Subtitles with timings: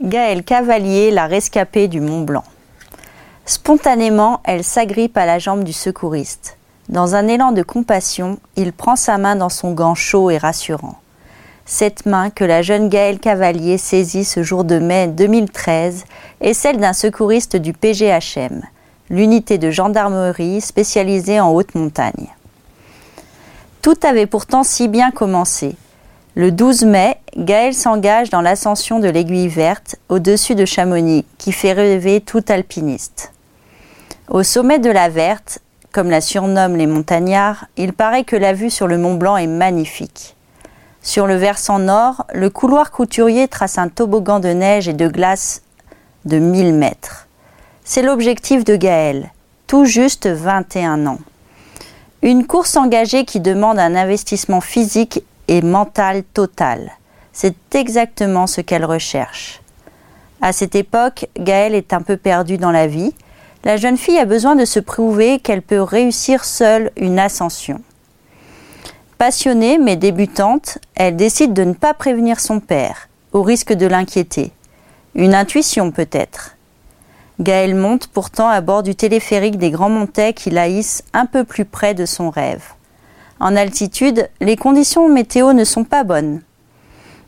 [0.00, 2.44] Gaëlle Cavalier, la rescapée du Mont Blanc.
[3.46, 6.56] Spontanément, elle s'agrippe à la jambe du secouriste.
[6.88, 11.00] Dans un élan de compassion, il prend sa main dans son gant chaud et rassurant.
[11.66, 16.04] Cette main que la jeune Gaëlle Cavalier saisit ce jour de mai 2013
[16.42, 18.62] est celle d'un secouriste du PGHM,
[19.10, 22.28] l'unité de gendarmerie spécialisée en haute montagne.
[23.82, 25.74] Tout avait pourtant si bien commencé.
[26.38, 31.72] Le 12 mai, Gaël s'engage dans l'ascension de l'aiguille verte au-dessus de Chamonix, qui fait
[31.72, 33.32] rêver tout alpiniste.
[34.28, 35.58] Au sommet de la Verte,
[35.90, 39.48] comme la surnomment les montagnards, il paraît que la vue sur le Mont Blanc est
[39.48, 40.36] magnifique.
[41.02, 45.62] Sur le versant nord, le couloir couturier trace un toboggan de neige et de glace
[46.24, 47.26] de 1000 mètres.
[47.82, 49.32] C'est l'objectif de Gaël,
[49.66, 51.18] tout juste 21 ans.
[52.22, 56.92] Une course engagée qui demande un investissement physique et mentale totale.
[57.32, 59.60] C'est exactement ce qu'elle recherche.
[60.40, 63.14] À cette époque, Gaëlle est un peu perdue dans la vie.
[63.64, 67.80] La jeune fille a besoin de se prouver qu'elle peut réussir seule une ascension.
[69.18, 74.52] Passionnée mais débutante, elle décide de ne pas prévenir son père, au risque de l'inquiéter.
[75.16, 76.56] Une intuition peut-être.
[77.40, 80.66] Gaëlle monte pourtant à bord du téléphérique des Grands Montets qui la
[81.12, 82.62] un peu plus près de son rêve.
[83.40, 86.42] En altitude, les conditions météo ne sont pas bonnes.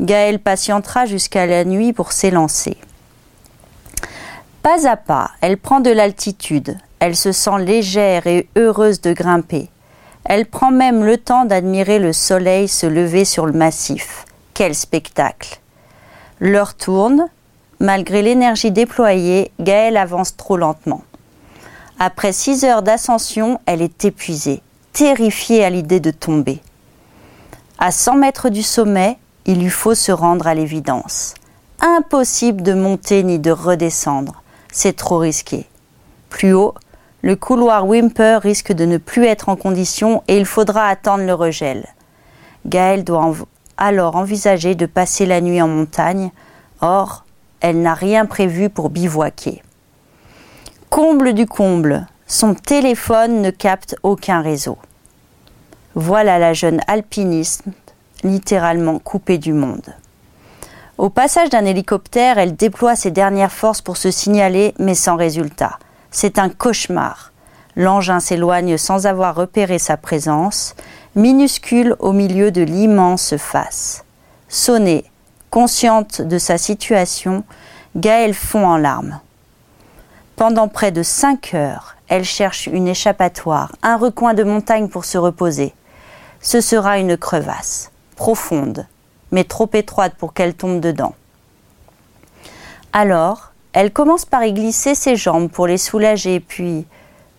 [0.00, 2.76] Gaëlle patientera jusqu'à la nuit pour s'élancer.
[4.62, 6.76] Pas à pas, elle prend de l'altitude.
[6.98, 9.70] Elle se sent légère et heureuse de grimper.
[10.24, 14.24] Elle prend même le temps d'admirer le soleil se lever sur le massif.
[14.52, 15.60] Quel spectacle
[16.40, 17.28] L'heure tourne.
[17.80, 21.02] Malgré l'énergie déployée, Gaëlle avance trop lentement.
[21.98, 24.62] Après six heures d'ascension, elle est épuisée
[24.94, 26.60] terrifiée à l'idée de tomber.
[27.78, 31.34] À 100 mètres du sommet, il lui faut se rendre à l'évidence.
[31.80, 35.66] Impossible de monter ni de redescendre, c'est trop risqué.
[36.30, 36.74] Plus haut,
[37.22, 41.34] le couloir Wimper risque de ne plus être en condition et il faudra attendre le
[41.34, 41.86] regel.
[42.64, 43.34] Gaëlle doit
[43.76, 46.30] alors envisager de passer la nuit en montagne,
[46.80, 47.24] or,
[47.60, 49.60] elle n'a rien prévu pour bivouaquer.
[50.88, 54.78] Comble du comble, son téléphone ne capte aucun réseau.
[55.94, 57.64] Voilà la jeune alpiniste
[58.22, 59.94] littéralement coupée du monde.
[60.96, 65.78] Au passage d'un hélicoptère, elle déploie ses dernières forces pour se signaler, mais sans résultat.
[66.10, 67.32] C'est un cauchemar.
[67.76, 70.76] L'engin s'éloigne sans avoir repéré sa présence,
[71.16, 74.04] minuscule au milieu de l'immense face.
[74.48, 75.04] Sonnée,
[75.50, 77.44] consciente de sa situation,
[77.96, 79.20] Gaëlle fond en larmes.
[80.36, 85.16] Pendant près de cinq heures, elle cherche une échappatoire, un recoin de montagne pour se
[85.16, 85.72] reposer.
[86.40, 88.86] Ce sera une crevasse, profonde,
[89.30, 91.14] mais trop étroite pour qu'elle tombe dedans.
[92.92, 96.84] Alors, elle commence par y glisser ses jambes pour les soulager, puis,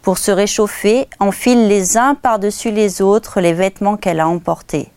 [0.02, 4.90] pour se réchauffer, enfile les uns par-dessus les autres les vêtements qu'elle a emportés.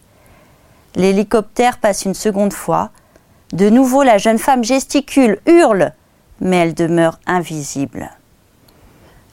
[0.95, 2.91] L'hélicoptère passe une seconde fois.
[3.53, 5.93] De nouveau, la jeune femme gesticule, hurle
[6.41, 8.11] mais elle demeure invisible.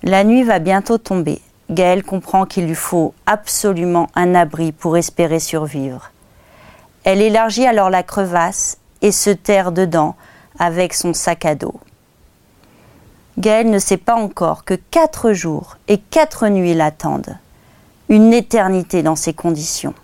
[0.03, 1.41] La nuit va bientôt tomber.
[1.69, 6.11] Gaëlle comprend qu'il lui faut absolument un abri pour espérer survivre.
[7.03, 10.15] Elle élargit alors la crevasse et se terre dedans
[10.59, 11.79] avec son sac à dos.
[13.37, 17.37] Gaëlle ne sait pas encore que quatre jours et quatre nuits l'attendent.
[18.09, 19.95] Une éternité dans ces conditions.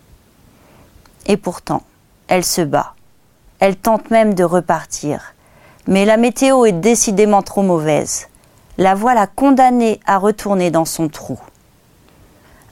[1.28, 1.84] Et pourtant,
[2.28, 2.96] elle se bat.
[3.60, 5.34] Elle tente même de repartir.
[5.88, 8.28] Mais la météo est décidément trop mauvaise.
[8.78, 11.40] La voilà condamnée à retourner dans son trou.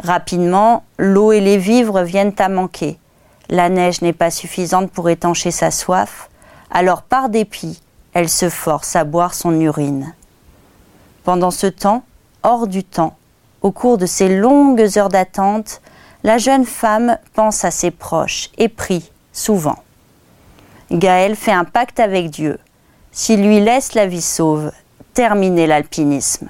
[0.04, 2.98] Rapidement, l'eau et les vivres viennent à manquer.
[3.50, 6.30] La neige n'est pas suffisante pour étancher sa soif,
[6.72, 7.82] alors par dépit,
[8.14, 10.14] elle se force à boire son urine.
[11.24, 12.04] Pendant ce temps,
[12.44, 13.18] hors du temps,
[13.62, 15.82] au cours de ces longues heures d'attente,
[16.24, 19.80] la jeune femme pense à ses proches et prie souvent.
[20.92, 22.58] Gaëlle fait un pacte avec Dieu
[23.12, 24.72] s'il lui laisse la vie sauve,
[25.14, 26.50] terminer l'alpinisme.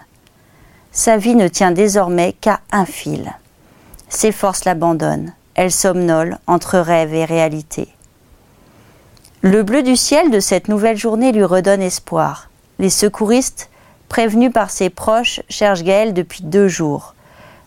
[0.92, 3.34] Sa vie ne tient désormais qu'à un fil.
[4.10, 7.88] Ses forces l'abandonnent, elle somnole entre rêve et réalité.
[9.42, 12.50] Le bleu du ciel de cette nouvelle journée lui redonne espoir.
[12.78, 13.70] Les secouristes,
[14.10, 17.14] prévenus par ses proches, cherchent Gaël depuis deux jours.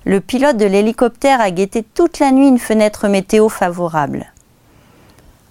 [0.05, 4.33] Le pilote de l'hélicoptère a guetté toute la nuit une fenêtre météo favorable.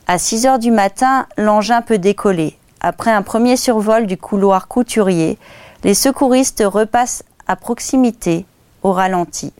[0.07, 2.57] À 6 heures du matin, l'engin peut décoller.
[2.81, 5.37] Après un premier survol du couloir couturier,
[5.83, 8.45] les secouristes repassent à proximité,
[8.81, 9.53] au ralenti.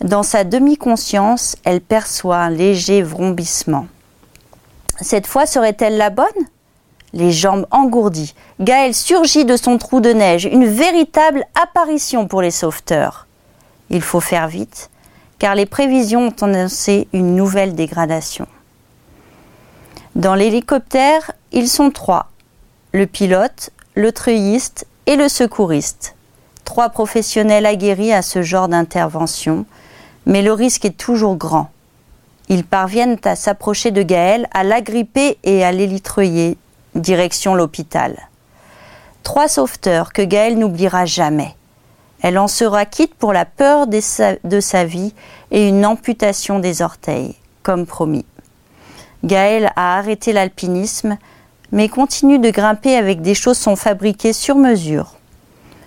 [0.00, 3.88] Dans sa demi-conscience, elle perçoit un léger vrombissement.
[5.00, 6.26] Cette fois serait-elle la bonne?
[7.14, 12.52] Les jambes engourdies, Gaël surgit de son trou de neige, une véritable apparition pour les
[12.52, 13.26] sauveteurs.
[13.90, 14.90] Il faut faire vite,
[15.40, 18.46] car les prévisions ont annoncé une nouvelle dégradation.
[20.18, 22.26] Dans l'hélicoptère, ils sont trois
[22.92, 26.16] le pilote, le treuilliste et le secouriste.
[26.64, 29.64] Trois professionnels aguerris à ce genre d'intervention,
[30.26, 31.70] mais le risque est toujours grand.
[32.48, 36.58] Ils parviennent à s'approcher de Gaël, à l'agripper et à l'élitreuiller,
[36.96, 38.16] direction l'hôpital.
[39.22, 41.54] Trois sauveteurs que Gaël n'oubliera jamais.
[42.22, 45.14] Elle en sera quitte pour la peur de sa vie
[45.52, 48.26] et une amputation des orteils, comme promis.
[49.24, 51.18] Gaël a arrêté l'alpinisme,
[51.72, 55.14] mais continue de grimper avec des chaussons fabriqués sur mesure.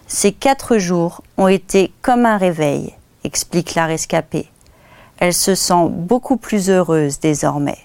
[0.07, 2.93] Ces quatre jours ont été comme un réveil,
[3.23, 4.47] explique la rescapée.
[5.19, 7.77] Elle se sent beaucoup plus heureuse désormais.